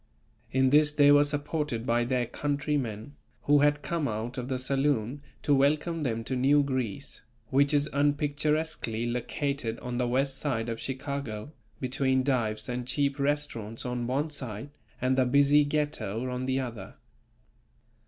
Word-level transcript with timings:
In 0.51 0.71
this 0.71 0.91
they 0.91 1.11
were 1.11 1.23
supported 1.23 1.85
by 1.85 2.05
their 2.05 2.25
countrymen 2.25 3.13
who 3.43 3.59
had 3.59 3.83
come 3.83 4.07
out 4.07 4.35
of 4.35 4.47
the 4.47 4.57
saloon 4.57 5.21
to 5.43 5.53
welcome 5.53 6.01
them 6.01 6.23
to 6.23 6.35
New 6.35 6.63
Greece, 6.63 7.21
which 7.51 7.71
is 7.71 7.87
unpicturesquely 7.93 9.05
located 9.05 9.79
on 9.81 9.99
the 9.99 10.07
West 10.07 10.39
side 10.39 10.69
of 10.69 10.79
Chicago, 10.79 11.51
between 11.79 12.23
dives 12.23 12.67
and 12.67 12.87
cheap 12.87 13.19
restaurants 13.19 13.85
on 13.85 14.07
one 14.07 14.31
side, 14.31 14.71
and 14.99 15.19
the 15.19 15.25
busy 15.27 15.63
Ghetto 15.63 16.27
on 16.31 16.47
the 16.47 16.59
other. 16.59 16.95